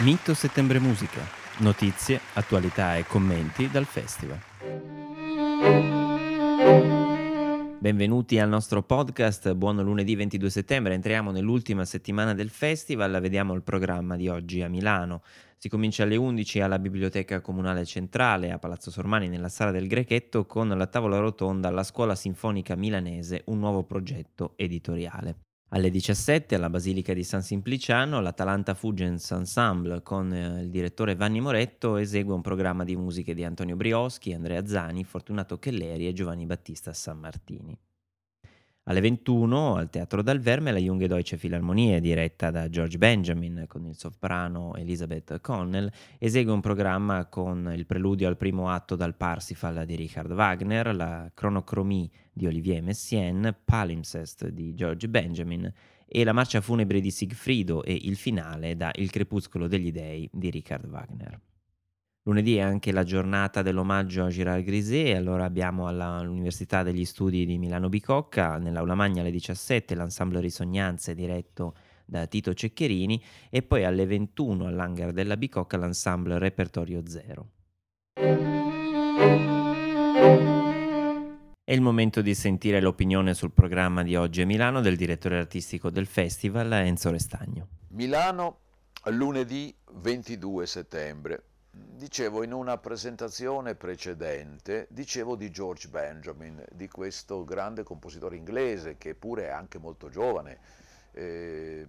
[0.00, 1.22] Mito Settembre Musica.
[1.60, 4.38] Notizie, attualità e commenti dal festival.
[7.78, 13.62] Benvenuti al nostro podcast, buon lunedì 22 settembre, entriamo nell'ultima settimana del festival, vediamo il
[13.62, 15.22] programma di oggi a Milano.
[15.56, 20.44] Si comincia alle 11 alla Biblioteca Comunale Centrale a Palazzo Sormani nella Sala del Grechetto
[20.44, 25.36] con la tavola rotonda alla Scuola Sinfonica Milanese, un nuovo progetto editoriale.
[25.76, 31.38] Alle 17 alla Basilica di San Simpliciano l'Atalanta Fuggens Ensemble con eh, il direttore Vanni
[31.38, 36.46] Moretto esegue un programma di musiche di Antonio Brioschi, Andrea Zani, Fortunato Kelleri e Giovanni
[36.46, 37.78] Battista San Martini.
[38.88, 43.84] Alle 21 al Teatro Dal Verme la Junge Deutsche Philharmonie, diretta da George Benjamin con
[43.84, 49.84] il soprano Elizabeth Connell, esegue un programma con il preludio al primo atto dal Parsifal
[49.84, 55.68] di Richard Wagner, la Cronocromie di Olivier Messiaen, Palimpsest di George Benjamin
[56.06, 60.48] e la marcia funebre di Sigfrido e il finale da Il crepuscolo degli dei di
[60.48, 61.40] Richard Wagner.
[62.26, 67.56] Lunedì è anche la giornata dell'omaggio a Girard Griset, allora abbiamo all'Università degli Studi di
[67.56, 74.06] Milano Bicocca, nell'Aula Magna alle 17, l'ensemble Risognanze diretto da Tito Ceccherini e poi alle
[74.06, 77.50] 21 all'Hangar della Bicocca l'ensemble Repertorio Zero.
[81.62, 85.90] È il momento di sentire l'opinione sul programma di oggi a Milano del direttore artistico
[85.90, 87.68] del festival Enzo Restagno.
[87.90, 88.58] Milano,
[89.10, 91.44] lunedì 22 settembre.
[91.78, 99.14] Dicevo in una presentazione precedente, dicevo di George Benjamin, di questo grande compositore inglese che
[99.14, 100.58] pure è anche molto giovane,
[101.12, 101.86] eh,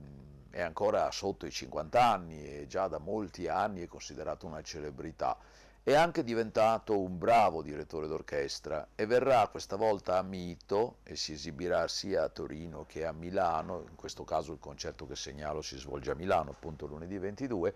[0.50, 5.38] è ancora sotto i 50 anni e già da molti anni è considerato una celebrità.
[5.84, 11.32] È anche diventato un bravo direttore d'orchestra e verrà questa volta a Mito e si
[11.32, 15.78] esibirà sia a Torino che a Milano, in questo caso il concerto che segnalo si
[15.78, 17.76] svolge a Milano appunto lunedì 22,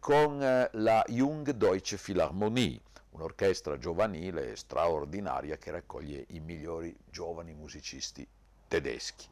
[0.00, 8.26] con eh, la Jung Deutsche Philharmonie, un'orchestra giovanile straordinaria che raccoglie i migliori giovani musicisti
[8.68, 9.26] tedeschi.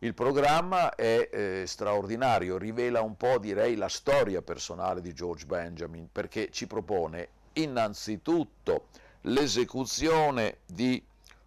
[0.00, 6.08] Il programma è eh, straordinario, rivela un po' direi la storia personale di George Benjamin
[6.10, 8.88] perché ci propone innanzitutto
[9.22, 11.02] l'esecuzione di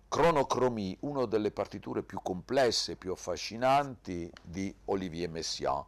[0.08, 5.84] Cronocromie, una delle partiture più complesse e più affascinanti di Olivier Messiaen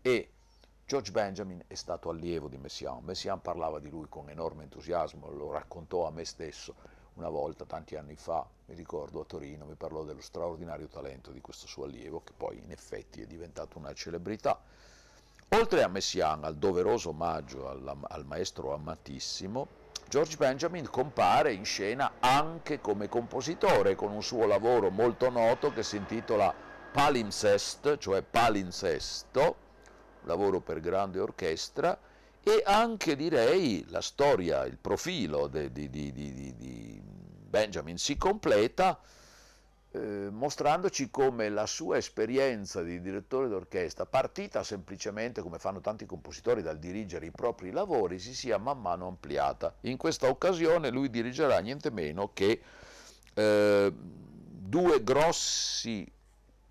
[0.00, 0.28] e
[0.86, 3.04] George Benjamin è stato allievo di Messiaen.
[3.04, 6.74] Messiaen parlava di lui con enorme entusiasmo, lo raccontò a me stesso
[7.14, 11.40] una volta, tanti anni fa, mi ricordo a Torino, mi parlò dello straordinario talento di
[11.40, 14.60] questo suo allievo, che poi in effetti è diventato una celebrità.
[15.50, 19.66] Oltre a Messiaen, al doveroso omaggio al, al maestro amatissimo,
[20.06, 25.82] George Benjamin compare in scena anche come compositore con un suo lavoro molto noto che
[25.82, 26.52] si intitola
[26.92, 29.63] Palimpsest, cioè palinsesto,
[30.24, 31.98] lavoro per grande orchestra,
[32.42, 39.00] e anche direi la storia, il profilo di, di, di, di Benjamin si completa
[39.92, 46.62] eh, mostrandoci come la sua esperienza di direttore d'orchestra, partita semplicemente come fanno tanti compositori
[46.62, 49.72] dal dirigere i propri lavori, si sia man mano ampliata.
[49.82, 52.60] In questa occasione lui dirigerà niente meno che
[53.34, 56.10] eh, due grossi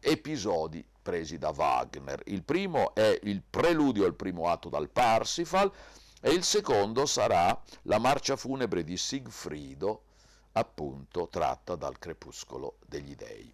[0.01, 2.21] episodi presi da Wagner.
[2.25, 5.71] Il primo è il preludio al primo atto dal Parsifal
[6.19, 10.05] e il secondo sarà la marcia funebre di Sigfrido,
[10.53, 13.53] appunto tratta dal crepuscolo degli dei.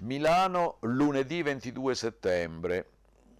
[0.00, 2.90] Milano, lunedì 22 settembre.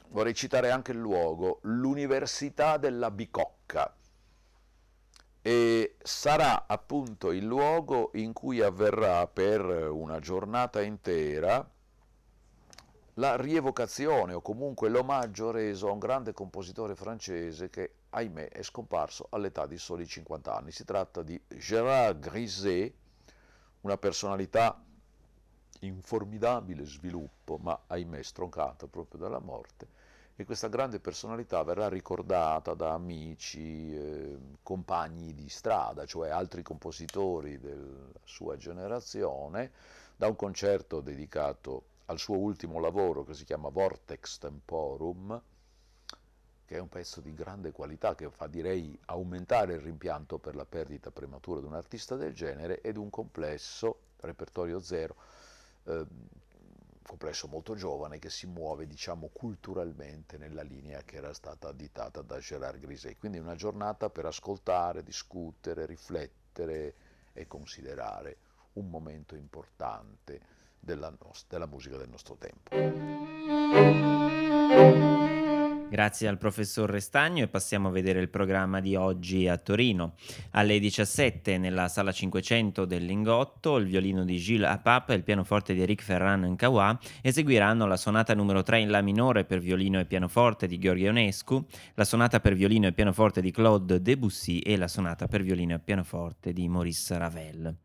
[0.08, 3.94] Vorrei citare anche il luogo, l'Università della Bicocca
[5.46, 11.64] e sarà appunto il luogo in cui avverrà per una giornata intera
[13.14, 19.28] la rievocazione o comunque l'omaggio reso a un grande compositore francese che, ahimè, è scomparso
[19.30, 20.72] all'età di soli 50 anni.
[20.72, 22.92] Si tratta di Gérard Griset,
[23.82, 24.82] una personalità
[25.82, 29.86] in formidabile sviluppo, ma ahimè stroncata proprio dalla morte,
[30.38, 37.58] e questa grande personalità verrà ricordata da amici, eh, compagni di strada, cioè altri compositori
[37.58, 39.72] della sua generazione,
[40.14, 45.40] da un concerto dedicato al suo ultimo lavoro che si chiama Vortex Temporum,
[46.66, 50.66] che è un pezzo di grande qualità che fa direi aumentare il rimpianto per la
[50.66, 55.14] perdita prematura di un artista del genere ed un complesso repertorio zero
[55.84, 56.04] eh,
[57.16, 62.38] complesso molto giovane che si muove diciamo culturalmente nella linea che era stata additata da
[62.38, 63.16] Gérard Griset.
[63.18, 66.94] Quindi una giornata per ascoltare, discutere, riflettere
[67.32, 68.36] e considerare
[68.74, 70.40] un momento importante
[70.78, 71.10] della,
[71.48, 72.74] della musica del nostro tempo.
[75.88, 80.14] Grazie al professor Restagno e passiamo a vedere il programma di oggi a Torino.
[80.50, 85.74] Alle 17 nella sala 500 del Lingotto il violino di Gilles Apap e il pianoforte
[85.74, 90.06] di Eric Ferran Nkawa eseguiranno la sonata numero 3 in La minore per violino e
[90.06, 94.88] pianoforte di Gheorghe Ionescu, la sonata per violino e pianoforte di Claude Debussy e la
[94.88, 97.76] sonata per violino e pianoforte di Maurice Ravel.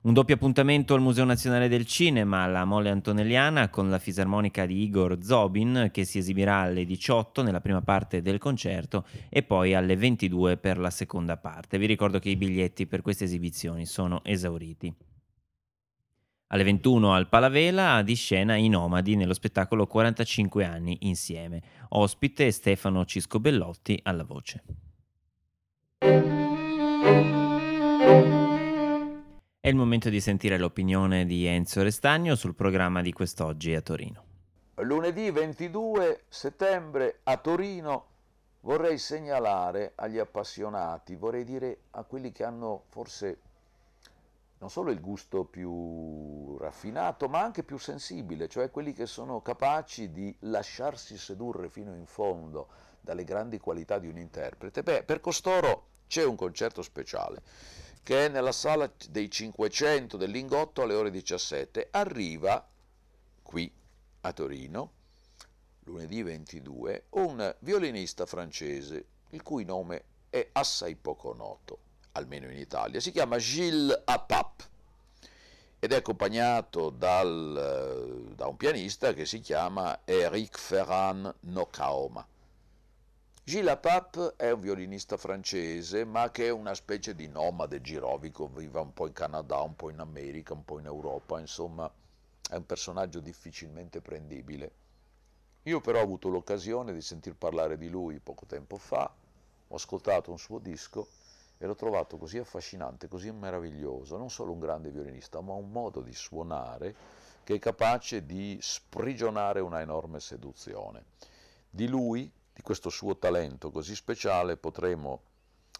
[0.00, 4.82] Un doppio appuntamento al Museo Nazionale del Cinema alla Mole Antonelliana con la fisarmonica di
[4.82, 9.96] Igor Zobin che si esibirà alle 18 nella prima parte del concerto e poi alle
[9.96, 11.78] 22 per la seconda parte.
[11.78, 14.94] Vi ricordo che i biglietti per queste esibizioni sono esauriti.
[16.50, 21.62] Alle 21 al Palavela di scena i Nomadi nello spettacolo 45 anni insieme.
[21.90, 24.64] Ospite Stefano Cisco Bellotti alla voce.
[29.60, 34.27] È il momento di sentire l'opinione di Enzo Restagno sul programma di quest'oggi a Torino.
[34.82, 38.06] Lunedì 22 settembre a Torino
[38.60, 43.40] vorrei segnalare agli appassionati, vorrei dire a quelli che hanno forse
[44.58, 50.12] non solo il gusto più raffinato, ma anche più sensibile, cioè quelli che sono capaci
[50.12, 52.68] di lasciarsi sedurre fino in fondo
[53.00, 54.84] dalle grandi qualità di un interprete.
[54.84, 57.42] Beh, per costoro c'è un concerto speciale
[58.04, 61.88] che è nella sala dei 500 del Lingotto alle ore 17.
[61.90, 62.64] Arriva
[63.42, 63.70] qui
[64.28, 64.92] a Torino,
[65.84, 71.78] lunedì 22, un violinista francese, il cui nome è assai poco noto,
[72.12, 73.00] almeno in Italia.
[73.00, 74.68] Si chiama Gilles Apap
[75.78, 82.26] ed è accompagnato dal, da un pianista che si chiama Eric Ferran Nokaoma.
[83.44, 88.78] Gilles Apap è un violinista francese, ma che è una specie di nomade girovico, vive
[88.80, 91.90] un po' in Canada, un po' in America, un po' in Europa, insomma
[92.48, 94.72] è un personaggio difficilmente prendibile.
[95.64, 99.12] Io però ho avuto l'occasione di sentir parlare di lui poco tempo fa,
[99.68, 101.08] ho ascoltato un suo disco
[101.58, 106.00] e l'ho trovato così affascinante, così meraviglioso, non solo un grande violinista, ma un modo
[106.00, 106.94] di suonare
[107.44, 111.04] che è capace di sprigionare una enorme seduzione.
[111.68, 115.22] Di lui di questo suo talento così speciale potremo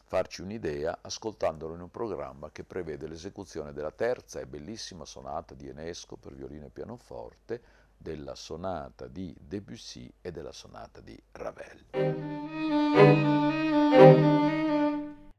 [0.08, 5.69] farci un'idea ascoltandolo in un programma che prevede l'esecuzione della terza e bellissima sonata di
[5.69, 7.60] Enesco per violino e pianoforte,
[7.94, 11.84] della sonata di Debussy e della sonata di Ravel.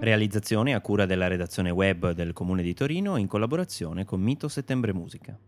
[0.00, 4.94] Realizzazione a cura della redazione web del Comune di Torino in collaborazione con Mito Settembre
[4.94, 5.38] Musica.